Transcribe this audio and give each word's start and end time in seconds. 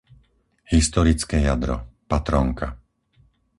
Historické 0.75 1.37
jadro, 1.49 1.75
Patrónka 2.11 2.67